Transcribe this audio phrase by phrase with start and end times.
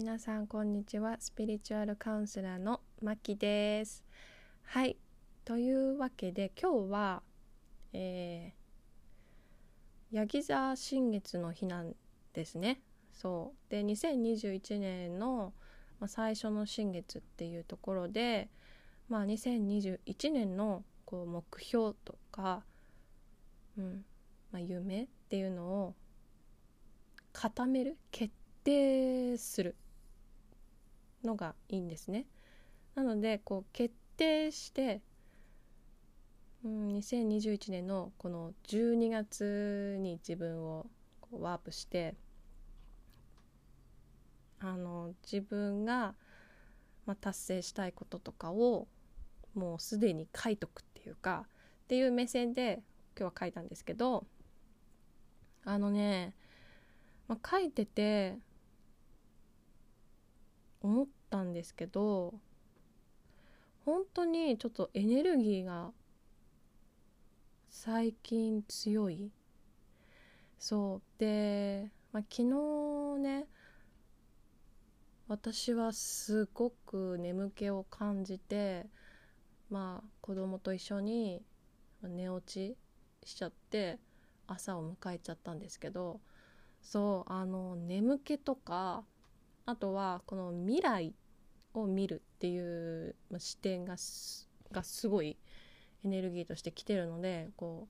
[0.00, 1.18] 皆さんこんにちは。
[1.20, 4.02] スピリチュアルカウンセラーのまきです。
[4.62, 4.96] はい。
[5.44, 7.22] というわけで今日は
[7.92, 11.94] えー、ヤギ座新月の日なん
[12.32, 12.80] ですね。
[13.12, 13.70] そう。
[13.70, 15.52] で2021年の、
[15.98, 18.48] まあ、最初の新月っていうところで
[19.10, 22.64] まあ2021年のこう目標とか
[23.76, 24.04] うん
[24.50, 25.94] まあ、夢っていうのを
[27.34, 28.32] 固める決
[28.64, 29.76] 定する
[31.24, 32.26] のがいいんですね。
[32.94, 35.00] なのでこう決定して、
[36.64, 40.86] うん、2021年のこの12月に自分を
[41.30, 42.14] ワープして
[44.58, 46.14] あの自分が、
[47.06, 48.88] まあ、達成したいこととかを
[49.54, 51.46] もうすでに書いとくっていうか
[51.84, 52.82] っていう目線で
[53.18, 54.26] 今日は書いたんですけど
[55.64, 56.34] あのね、
[57.26, 58.36] まあ、書いてて
[60.80, 62.34] 思ったんですけど
[63.84, 65.92] 本当にちょっとエネルギーが
[67.68, 69.30] 最近強い。
[70.58, 71.02] そう。
[71.18, 73.46] で、まあ、昨日ね
[75.28, 78.86] 私はすごく眠気を感じて
[79.70, 81.42] まあ子供と一緒に
[82.02, 82.76] 寝落ち
[83.24, 84.00] しちゃって
[84.48, 86.20] 朝を迎えちゃったんですけど
[86.82, 89.04] そうあの眠気とか
[89.70, 91.14] あとはこの未来
[91.74, 93.96] を見るっていう視点が
[94.72, 95.36] がすごい
[96.04, 97.86] エネルギーとして来てるのでこ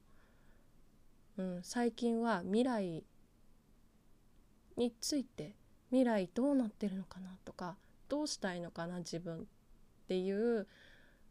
[1.38, 3.04] う、うん、最近は未来
[4.76, 5.54] について
[5.90, 7.76] 未来どうなってるのかなとか
[8.08, 9.42] どうしたいのかな自分っ
[10.06, 10.66] ていう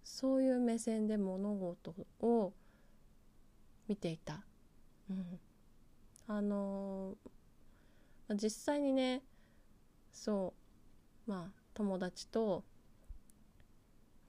[0.03, 2.53] そういう目線で物事を
[3.87, 4.43] 見ていた。
[5.09, 5.39] うん、
[6.27, 9.21] あのー、実際にね
[10.11, 10.53] そ
[11.27, 11.31] う。
[11.31, 12.63] まあ友達と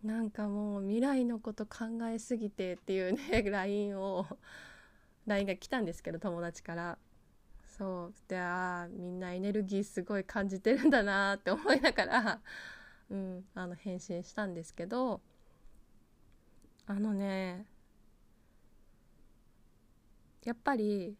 [0.03, 4.27] なんかもう未来のこと考えすぎてっていうね LINE を
[5.27, 6.99] LINE が来たんですけど友達から。
[7.79, 8.15] そう。
[8.29, 12.41] でああみんなエネルギーすごい感じてるんだなって思いながら、
[13.11, 15.23] うん、あの返信したんですけど
[16.87, 17.65] あのね
[20.45, 21.17] やっぱり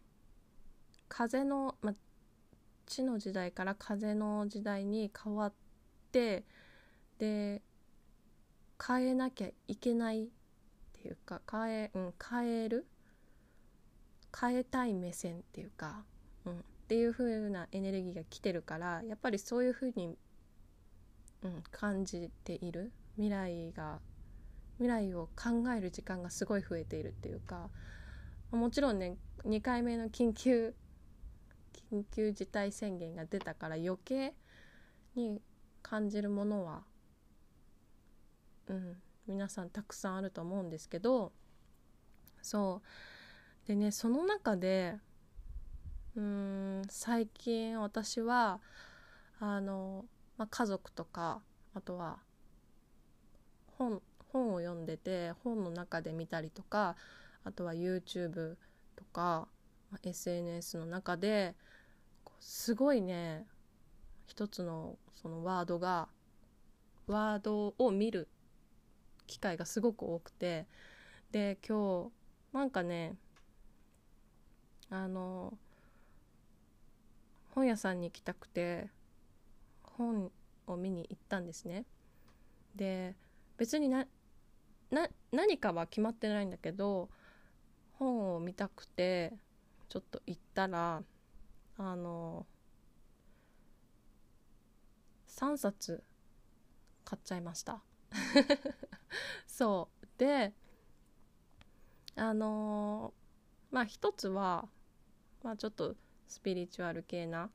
[1.09, 1.95] 風の、まあ、
[2.91, 5.53] 地の時代から風の時代に変わっ
[6.11, 6.43] て
[7.17, 7.61] で
[8.85, 10.27] 変えなきゃいけないっ
[10.93, 12.85] ていうか変え,、うん、変える？
[14.39, 16.03] 変えたい目線っていうか、
[16.45, 16.55] うん、っ
[16.87, 20.17] ていう風なエネルギーが来てるからやっぱりそういう風に、
[21.43, 22.91] うん、感じている。
[23.15, 23.99] 未来が
[24.77, 27.69] 未来を考える時間がすごい増えているっていうか
[28.51, 30.73] もちろんね2回目の緊急
[31.91, 34.33] 緊急事態宣言が出たから余計
[35.15, 35.41] に
[35.81, 36.83] 感じるものは
[38.67, 41.31] うん皆さんたくさんあると思うんですけど
[42.41, 43.67] そう。
[43.67, 44.97] でねその中で
[46.15, 48.59] うん最近私は
[49.39, 50.05] あの、
[50.37, 51.41] まあ、家族とか
[51.73, 52.19] あとは
[53.77, 54.01] 本
[54.31, 56.95] 本を読んでて本の中で見たりとか
[57.43, 58.55] あとは YouTube
[58.95, 59.47] とか
[60.03, 61.55] SNS の中で
[62.39, 63.45] すごいね
[64.25, 66.07] 一つのそのワードが
[67.07, 68.27] ワードを見る
[69.27, 70.65] 機会がすごく多くて
[71.31, 72.09] で今
[72.51, 73.15] 日なんかね
[74.89, 75.53] あの
[77.53, 78.89] 本屋さんに行きたくて
[79.83, 80.31] 本
[80.67, 81.85] を見に行ったんですね。
[82.75, 83.15] で
[83.57, 84.05] 別にな
[85.31, 87.09] 何かは決まってないんだけど
[87.93, 89.33] 本を見たくて
[89.91, 91.03] ちょっと行ったら
[91.77, 92.45] あの
[95.27, 96.01] 3冊
[97.03, 97.83] 買っちゃいました。
[99.45, 100.07] そう。
[100.17, 100.53] で
[102.15, 103.13] あの
[103.69, 104.69] まあ一つは、
[105.43, 105.97] まあ、ちょっと
[106.29, 107.49] スピリチュアル系な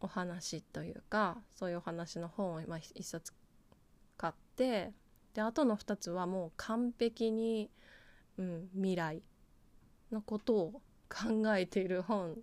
[0.00, 3.32] お話というかそういうお話の本を今一冊
[4.16, 4.92] 買って
[5.34, 7.70] であとの2つはもう完璧に
[8.38, 9.22] うん、未来
[10.10, 10.82] のことを
[11.12, 12.38] 考えている本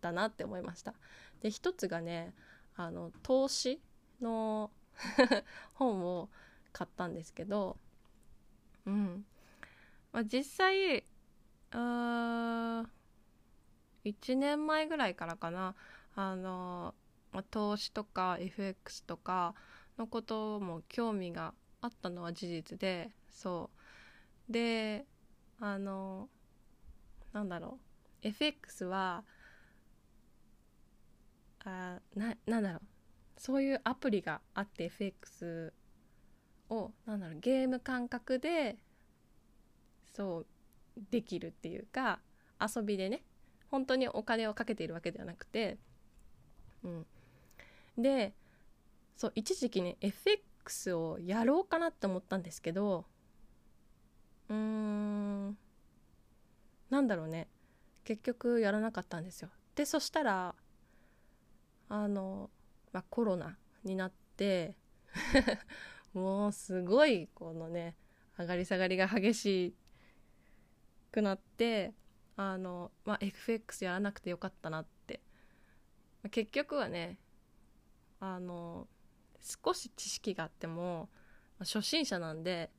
[0.00, 0.94] だなって思いました。
[1.40, 2.32] で一つがね
[2.76, 3.80] あの投資
[4.20, 4.70] の
[5.74, 6.28] 本を
[6.72, 7.76] 買ったんですけど、
[8.86, 9.26] うん。
[10.12, 11.04] まあ、実際
[11.70, 12.86] あ
[14.04, 15.74] 1年前ぐらいからかな。
[16.14, 16.94] あの、
[17.32, 19.54] まあ、投資とか FX とか
[19.98, 23.70] のことも興味があったのは事実でそ
[24.48, 24.52] う。
[24.52, 25.04] で
[25.60, 26.28] あの
[27.32, 27.87] なんだろう。
[28.22, 29.24] FX は
[31.64, 32.82] あななんだろう。
[33.36, 35.72] そういうアプリがあって FX
[36.70, 38.76] をなんだろうゲーム感覚で
[40.12, 40.46] そう
[41.10, 42.20] できるっていうか
[42.60, 43.22] 遊びでね
[43.70, 45.78] 本当にお金をかけているわけではなくて、
[46.82, 47.06] うん、
[47.96, 48.34] で
[49.16, 53.04] そう一時期ね FX をやろうかなって思ったんですけど
[54.48, 55.56] うーん
[56.90, 57.48] なんだろうね。
[58.08, 59.50] 結局やらなかったんですよ。
[59.74, 60.54] でそしたら
[61.90, 62.48] あの、
[62.90, 64.76] まあ、コロナになって
[66.14, 67.96] もうすごいこのね
[68.38, 69.74] 上がり下がりが激し
[71.12, 71.92] くなって
[72.36, 75.20] あの、まあ、FX やらなくてよかったなって、
[76.22, 77.18] まあ、結局はね
[78.20, 78.88] あの
[79.38, 81.10] 少し知識があっても、
[81.58, 82.70] まあ、初心者なんで、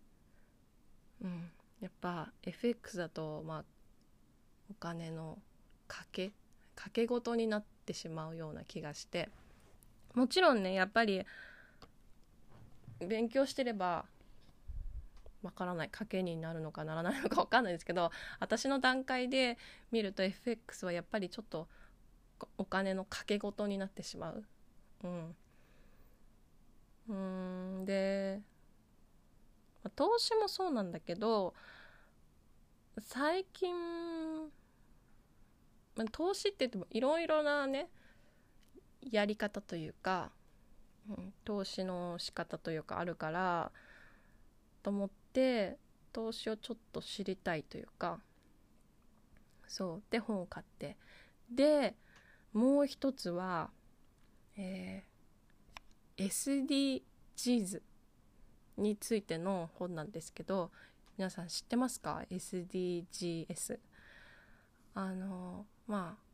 [1.22, 3.79] うん、やっぱ FX だとまあ
[4.70, 5.38] お金の
[5.88, 6.32] 賭け
[6.76, 9.30] 賭け事になってしまうような気がして
[10.14, 11.26] もちろんねやっぱり
[13.00, 14.06] 勉強してれば
[15.42, 19.58] わからない賭けになるのかならないのか分かんないですけど私の段階で
[19.92, 21.68] 見ると FX はやっぱりちょっと
[22.58, 24.44] お金の賭け事になってしまう。
[25.04, 25.36] うん
[27.10, 27.14] う
[27.82, 28.40] んで、
[29.84, 31.56] まあ、投資もそうなんだけど
[33.02, 33.74] 最近、
[36.00, 37.90] まあ、投資って言ってもいろいろなね
[39.12, 40.32] やり方というか
[41.10, 43.70] ん投資の仕方というかあるから
[44.82, 45.78] と思って
[46.14, 48.22] 投資をちょっと知りたいというか
[49.68, 50.96] そうで本を買って
[51.52, 51.96] で
[52.54, 53.70] もう一つは、
[54.56, 57.04] えー、
[57.36, 57.82] SDGs
[58.78, 60.72] についての本なんですけど
[61.18, 63.80] 皆さん知ってますか？SDGs
[64.96, 66.30] あのまあ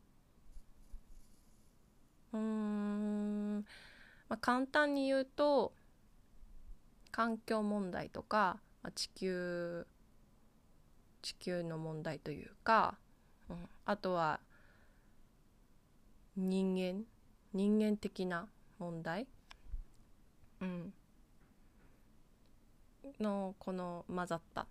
[2.34, 3.66] うん
[4.28, 5.72] まあ、簡単に言うと
[7.12, 9.88] 環境問題とか、まあ、地球
[11.22, 12.98] 地球の問題というか、
[13.50, 14.42] うん、あとは
[16.36, 17.06] 人間
[17.54, 19.26] 人間的な問題、
[20.60, 20.94] うん、
[23.22, 24.68] のこの混ざった。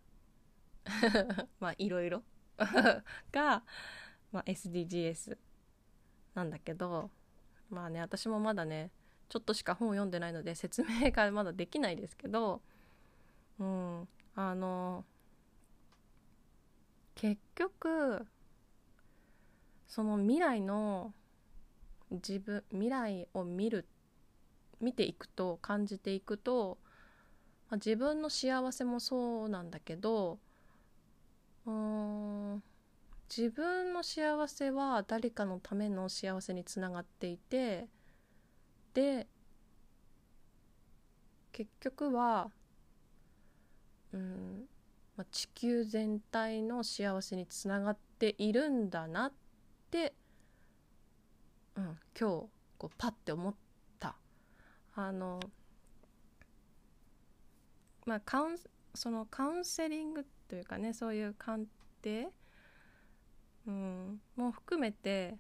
[1.61, 2.23] まあいろいろ。
[3.33, 3.63] が、
[4.35, 5.37] まあ、SDGs
[6.35, 7.09] なんだけど
[7.71, 8.91] まあね私もまだね
[9.29, 12.61] ちょっとしか本を読んでないので説明がまだできないですけど、
[13.61, 15.05] うん、あの
[17.15, 18.27] 結局
[19.87, 21.13] その未来の
[22.11, 23.87] 自分未来を見る
[24.81, 26.79] 見ていくと感じていくと、
[27.71, 30.39] まあ、自分の幸せもそうなんだけど
[31.67, 32.63] うん
[33.29, 37.89] 自分の幸せは誰かのための幸せにつながっていて
[38.93, 39.27] で
[41.53, 42.51] 結局は、
[44.13, 44.65] うん
[45.17, 49.33] まあ、地球全体の幸せにつながっているんだなっ
[49.91, 50.15] て、
[51.77, 53.55] うん、今日こうパッて思っ
[54.01, 54.17] た。
[54.97, 55.41] あの
[58.07, 58.57] まあカウン
[58.95, 61.67] そのカウンセリングというかねそういう鑑
[62.03, 62.29] 定、
[63.67, 65.37] うん、も含めて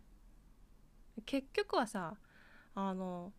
[1.26, 2.16] 結局はさ
[2.74, 3.32] あの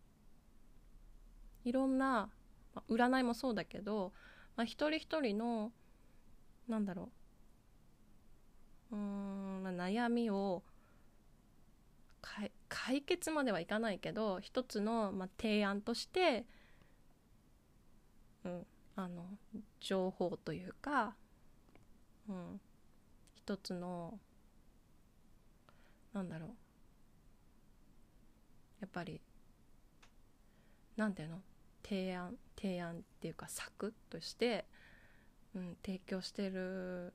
[1.64, 2.30] いろんな、
[2.74, 4.12] まあ、占いもそうだけど、
[4.56, 5.72] まあ、一人一人の
[6.68, 7.10] なんだろ
[8.92, 10.62] ううん、まあ、悩みを
[12.68, 16.44] 解決まではいかないけど一つの、まあ、提案として、
[18.44, 18.66] うん、
[18.96, 19.24] あの
[19.80, 21.14] 情報というか、
[22.28, 22.60] うん、
[23.36, 24.18] 一つの
[26.16, 26.48] なんだろう。
[28.80, 29.20] やっぱり
[30.96, 31.42] なんていうの？
[31.82, 34.64] 提案提案っていうか策として、
[35.54, 37.12] うん、提供してる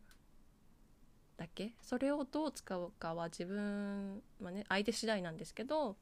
[1.35, 1.73] だけ？
[1.81, 5.97] それをどう使うかは自分はね相手次第なんですけど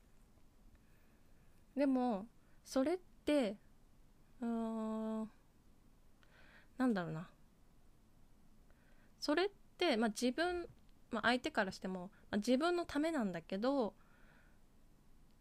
[1.77, 2.25] でも
[2.65, 3.55] それって
[4.41, 5.29] うん
[6.77, 7.29] なんだろうな。
[9.21, 10.67] それって、まあ、自分、
[11.11, 13.93] まあ、相手からしても、自分のためなんだけど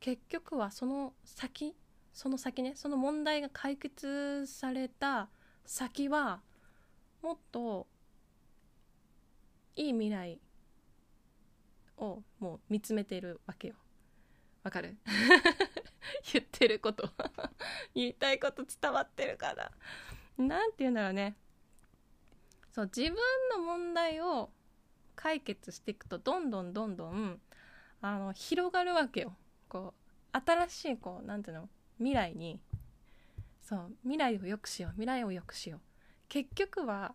[0.01, 1.75] 結局はその先
[2.13, 5.29] その先ねその問題が解決された
[5.65, 6.41] 先は
[7.23, 7.87] もっと
[9.77, 10.41] いい未来
[11.99, 13.75] をもう見つめてるわけよ。
[14.63, 14.97] わかる？
[16.33, 17.09] 言ってること。
[17.95, 19.71] 言いたいこと伝わってるから。
[20.37, 21.37] 何て言うんだろうね。
[22.73, 23.15] そう自分
[23.51, 24.51] の問題を
[25.21, 27.41] 解決していくとどんどんどんどん
[28.01, 29.35] あの広がるわけよ。
[29.69, 29.93] こ
[30.33, 31.69] う新しいこう何ていうの？
[31.99, 32.61] 未来に。
[33.61, 34.93] そう未来を良くしよう。
[34.93, 35.81] 未来を良くしよう。
[36.29, 37.15] 結局は、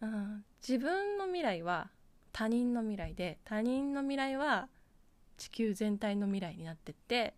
[0.00, 1.90] うん、自分の未来は
[2.32, 4.68] 他人の未来で他人の未来は
[5.36, 7.34] 地球全体の未来になってって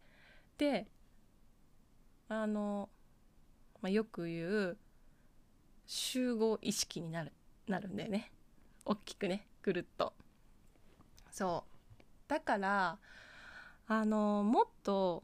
[0.59, 0.87] で
[2.29, 2.91] あの、
[3.81, 4.77] まあ、よく言う
[5.87, 7.33] 集合意識になる
[7.67, 8.31] なるんだよね。
[8.85, 10.13] 大きくねぐるっと。
[11.31, 11.65] そ
[11.99, 12.03] う。
[12.29, 12.99] だから
[13.87, 15.23] あのもっと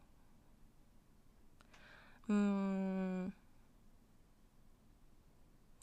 [2.28, 3.32] うーん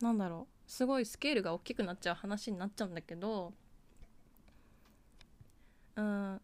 [0.02, 0.72] なんだろう。
[0.72, 3.54] すごいスケールが大きくなっちゃう話になっちゃうんだけど
[5.96, 6.42] うん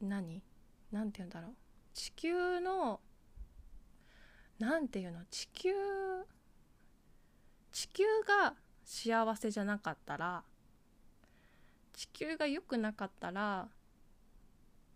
[0.00, 0.42] 何？
[0.90, 1.52] なんて言うんだろう。
[1.92, 3.00] 地球の
[4.58, 5.24] なんていうの？
[5.30, 5.70] 地球
[7.72, 8.54] 地球が
[8.84, 10.42] 幸せじゃなかったら
[11.92, 13.68] 地球が良くなかったら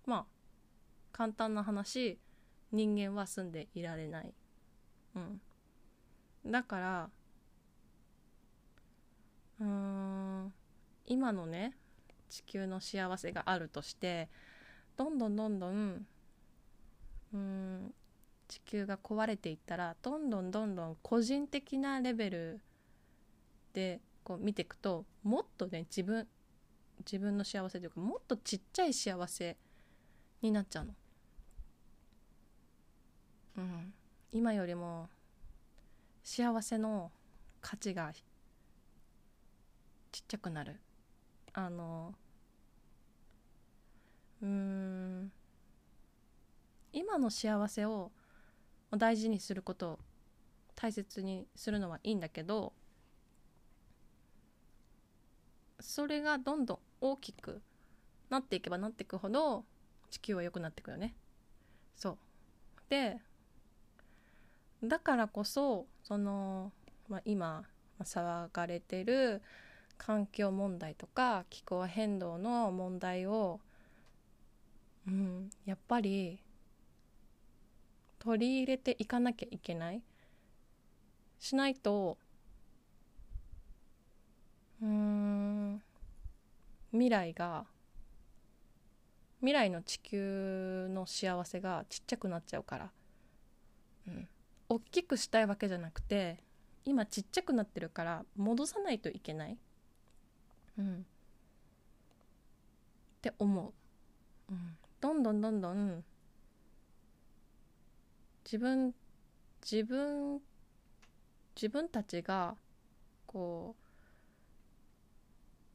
[0.07, 0.25] まあ
[1.12, 2.18] 簡単な話
[2.71, 4.35] 人間は住んでいられない。
[5.16, 5.40] うん。
[6.47, 7.11] だから
[9.61, 10.52] うーん
[11.07, 11.76] 今のね
[12.28, 14.28] 地球の幸せがあるとして
[14.97, 16.07] どんどんどんどん
[17.33, 17.95] うん
[18.47, 22.61] 地球が壊れていったらどんどんどんどん個人的なレベル
[23.78, 26.26] でこう見ていくともっとね自分
[26.99, 29.56] 自分の幸せというかもっとちっちゃい幸せ
[30.42, 30.94] になっちゃうの。
[33.58, 33.92] うん、
[34.32, 35.08] 今よりも
[36.25, 37.12] 幸せの
[37.61, 38.12] 価値が
[40.11, 40.80] ちっちゃくなる。
[41.52, 42.14] あの
[44.42, 45.30] うん。
[46.92, 48.11] 今の幸せを
[48.90, 50.00] 大事にすること
[50.75, 52.73] 大切にするのはいいんだけど
[55.80, 57.61] それがどんどん大きく
[58.30, 59.64] なっていけばなっていくほど
[60.11, 61.14] 地球は良くなっていくよね。
[61.97, 62.18] そう
[62.88, 63.18] で
[64.82, 66.73] だからこそその、
[67.08, 67.64] まあ、今
[68.02, 69.42] 騒がれてる
[69.97, 73.61] 環境問題とか気候変動の問題を、
[75.06, 76.38] うん、やっぱり
[78.20, 80.02] 取り入れていかなきゃいけない
[81.40, 82.16] しないと
[84.82, 85.82] うん。
[86.90, 87.66] 未来が
[89.40, 92.90] 未来の地球の幸せがちっちゃくなっちゃうから、
[94.08, 94.28] うん、
[94.68, 96.38] 大きくしたいわけじゃなくて
[96.85, 99.58] 今ちっちゃくなってるから戻さないといけない。
[100.78, 100.99] うん、っ
[103.20, 103.73] て思
[104.49, 106.04] う、うん、どんどんどんどん
[108.44, 108.94] 自分
[109.61, 110.40] 自分
[111.56, 112.54] 自分たちが
[113.26, 113.88] こう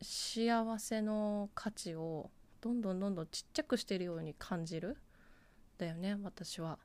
[0.03, 2.29] 幸せの価値を
[2.61, 4.97] どんどんどんどんちっちゃくしてるように感じる？
[5.77, 6.77] だよね私は。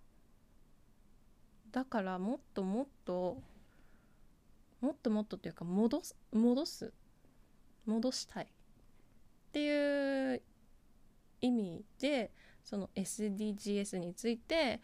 [1.71, 3.43] だからもっともっと
[4.81, 6.93] もっともっとっていうか戻す戻す。
[7.87, 8.45] 戻したい。
[8.45, 8.49] っ
[9.53, 10.43] ていう
[11.41, 12.31] 意味で
[12.65, 14.81] その SDGs について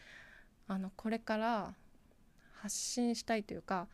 [0.66, 1.74] あのこれから
[2.54, 3.88] 発信したいというか、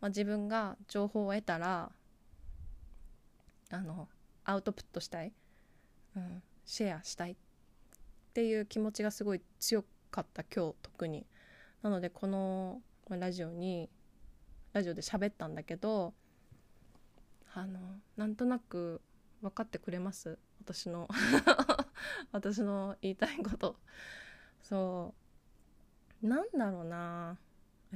[0.00, 1.90] まあ、自分が情報を得たら
[3.70, 4.08] あの
[4.44, 5.32] アウトプットしたい、
[6.16, 7.36] うん、シェアしたいっ
[8.34, 11.26] ていう気持ちがすごい強かった今日特に。
[11.82, 12.80] なのでこの
[13.10, 13.90] ラジオに
[14.72, 16.14] ラジオで喋ったんだけど
[17.52, 17.78] あの
[18.16, 19.02] なんとなく
[19.42, 20.38] 分かってくれます？
[20.60, 21.08] 私の
[22.32, 23.76] 私の言いたいこと。
[24.62, 25.14] そ
[26.22, 26.26] う。
[26.26, 27.38] なんだろうな。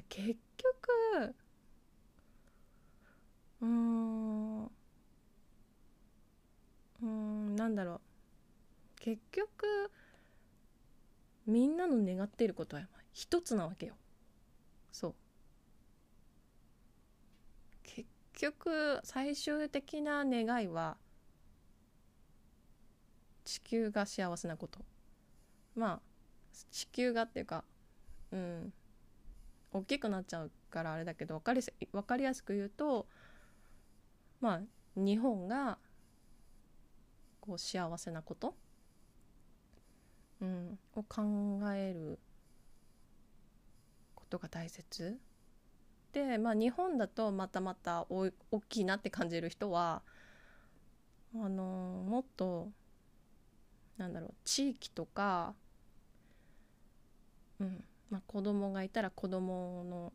[0.08, 1.34] 結局
[3.62, 4.70] うーん。
[7.02, 8.00] うんなんだろう。
[9.00, 9.90] 結局
[11.46, 13.94] みんなの願っていることは一つなわけよ。
[14.92, 15.14] そう。
[17.84, 20.96] 結局最終的な願いは
[23.44, 24.80] 地球が幸せなこと。
[25.74, 26.00] まあ
[26.70, 27.64] 地球がっていうか
[28.32, 28.72] うん
[29.72, 31.62] 大きくなっちゃうからあれだけど分かり
[31.92, 33.06] 分かりやすく言うと
[34.40, 34.60] まあ
[34.96, 35.78] 日本が
[37.48, 38.54] こう幸せなこと、
[40.42, 41.22] うん、を考
[41.72, 42.18] える
[44.14, 45.18] ことが大切？
[46.12, 50.02] で、まあ、日本だとまたまたお大きいなって感じる人は
[51.34, 52.70] あのもっと
[53.96, 55.54] なんだろう地域とか、
[57.60, 57.82] うん。
[58.10, 60.12] まあ、子供がいたら子供の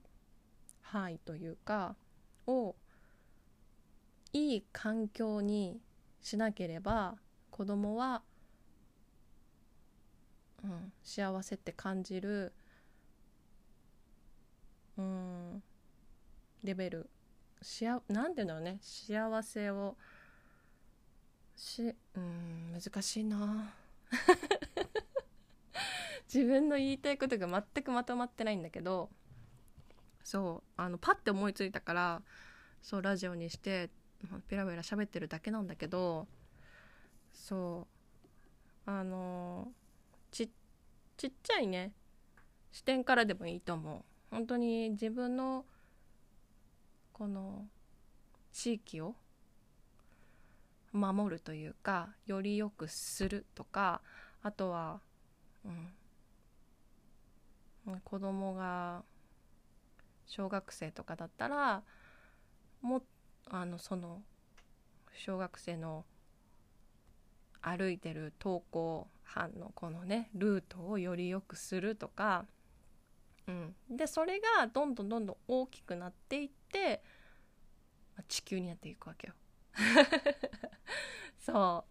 [0.82, 1.96] 範囲というか
[2.48, 2.76] を
[4.34, 5.80] いい環境に
[6.24, 7.16] しなければ
[7.52, 8.24] 子供は
[10.64, 12.54] うん、幸せって感じる
[14.98, 15.64] うん
[16.64, 17.10] レベル。
[17.62, 18.80] しあなんて言うんだろうね。
[18.82, 19.96] 幸せを
[21.56, 23.74] しうん難しいな。
[26.34, 29.10] 自分の言いたいことが全くまとまってないんだけど
[30.24, 32.22] そうあのパッて思いついたから
[32.82, 33.90] そうラジオにして
[34.48, 36.28] ペラペラ喋ってるだけなんだけど
[37.34, 37.88] そ
[38.86, 38.90] う。
[38.90, 39.72] あの
[40.32, 40.50] ち
[41.18, 41.94] ちっちゃいね。
[42.72, 44.04] 視点からでもいいと思う。
[44.30, 45.66] 本当に自分の
[47.14, 47.66] この
[48.52, 49.16] 地域を
[50.92, 54.02] 守るというかより良くするとか
[54.42, 55.00] あとは、
[55.66, 55.70] う
[57.92, 59.04] ん、子供が
[60.26, 61.84] 小学生とかだったら
[62.82, 63.04] もっ
[63.50, 64.22] あのその
[65.16, 66.06] 小学生の
[67.62, 72.46] 歩いてる登校班のこのねルートをより良くするとか、
[73.48, 77.02] うん、でそれがどんどんどんどん大きくなっていって、
[78.16, 79.34] まあ、地球になっていくわけよ。
[81.40, 81.86] そ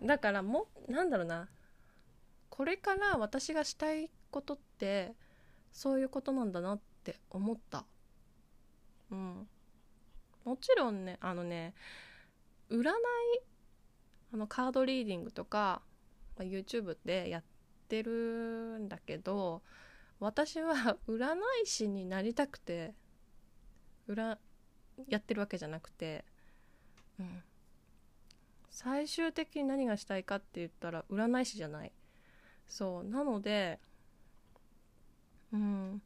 [0.00, 0.06] う。
[0.06, 1.48] だからもなんだろうな。
[2.50, 5.14] これから私がしたいことって
[5.72, 7.86] そういうことなんだなって思った。
[9.10, 9.48] うん。
[10.44, 11.74] もちろんねあのね
[12.70, 12.90] 占い
[14.34, 15.82] あのカードリーディングとか、
[16.36, 17.44] まあ、YouTube でやっ
[17.88, 19.62] てるんだけど
[20.20, 21.26] 私は占
[21.62, 22.94] い師になりたくて
[24.08, 24.38] 占
[25.08, 26.24] やってるわけじゃなくて、
[27.18, 27.42] うん、
[28.70, 31.92] 最終的に何がしたいかって言ったら占い師じゃない。
[32.68, 33.04] そう。
[33.04, 33.78] なので
[35.52, 36.02] うん。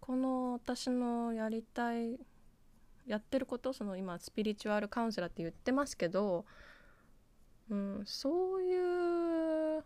[0.00, 2.18] この私のやりたい
[3.06, 6.44] やってることその今スピリチュアルカウンセラーって言ってますけど、
[7.70, 9.84] うん、そういう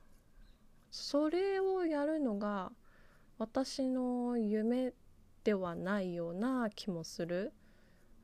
[0.90, 2.72] それをやるのが
[3.38, 4.92] 私の夢
[5.44, 7.52] ではないような気もする、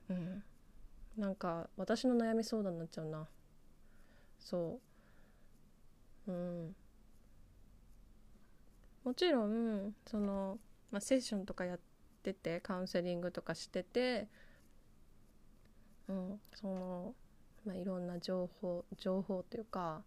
[0.09, 0.43] うん、
[1.17, 3.29] なんか私の悩み相談になっちゃうな。
[4.39, 4.81] そ
[6.27, 6.33] う。
[6.33, 6.77] うん。
[9.05, 10.59] もちろんその、
[10.91, 11.81] まあ、セッションとかやっ
[12.23, 14.29] ててカウンセリングとかしてて
[16.09, 17.15] うん、その、
[17.65, 20.03] まあ、いろんな情報情報というか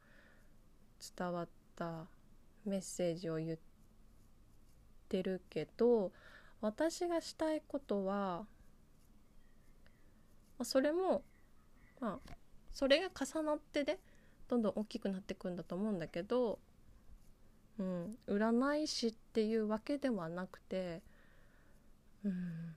[1.18, 2.06] 伝わった
[2.66, 3.58] メッセージを言っ
[5.10, 6.12] てるけど
[6.62, 8.46] 私がしたいことは、
[10.58, 11.24] まあ、それも
[12.00, 12.34] まあ
[12.72, 14.00] それが重なってで、ね、
[14.50, 16.60] どんどん大きくなっていくんだと思うんだけど、
[17.80, 21.02] うん、占い師っていうわけではなくて、
[22.24, 22.76] うん、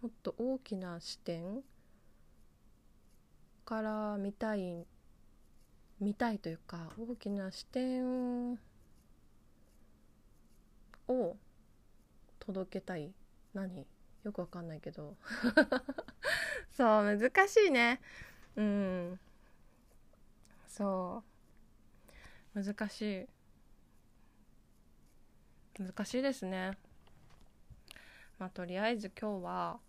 [0.00, 1.60] もっと大きな視点
[3.64, 4.86] から見たい
[6.00, 8.52] 見たいというか大きな視点
[11.08, 11.36] を
[12.38, 13.12] 届けたい。
[13.52, 13.84] 何？
[14.24, 15.16] よくわかんないけど。
[16.70, 18.00] そう難しいね。
[18.54, 19.20] うん。
[20.68, 21.24] そ
[22.54, 22.62] う。
[22.62, 23.28] 難しい。
[25.82, 26.78] 難しいですね。
[28.38, 29.80] まあとりあえず今日は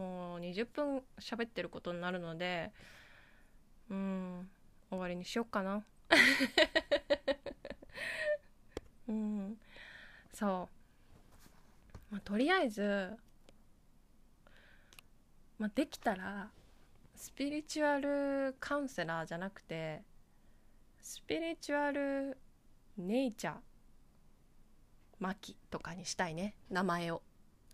[0.00, 2.72] もう20分喋ってることになるので
[3.90, 4.48] うん
[4.88, 5.84] 終わりにしよっかな。
[9.08, 9.58] うん
[10.32, 10.68] そ
[12.10, 13.16] う、まあ、とりあえず、
[15.58, 16.50] まあ、できたら
[17.14, 20.02] スピリチュアルカウンセラーじゃなくて
[21.02, 22.38] スピリチュアル
[22.96, 23.56] ネイチャー
[25.18, 26.56] マキとかにしたいね。
[26.70, 27.22] 名前を。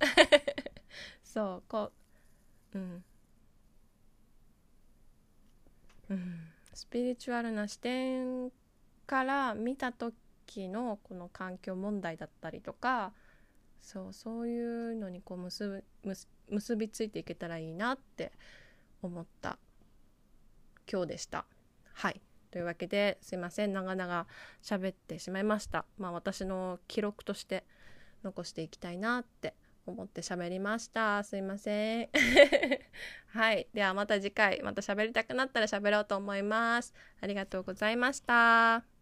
[1.23, 1.93] そうこう
[6.11, 6.53] うん。
[6.73, 8.51] スピリチュアルな視点
[9.07, 13.13] から見た時のこの環境問題だったりとか
[13.81, 16.15] そうそういうのにこう結ぶ
[16.51, 18.33] 結びついていけたらいいなって
[19.03, 19.59] 思った。
[20.91, 21.47] 今日でした。
[21.93, 22.21] はい。
[22.51, 23.73] というわけですいません。
[23.73, 24.27] 長々
[24.63, 25.85] 喋ってしまいました。
[25.99, 27.65] まあ私の記録として
[28.23, 29.55] 残していきたいなって
[29.91, 31.23] 思って喋りました。
[31.25, 32.09] すいません。
[33.29, 33.69] はい。
[33.75, 36.95] ではまた次回、また喋りたくなったら喋ろうと思います。
[37.21, 38.96] ありがとうございました。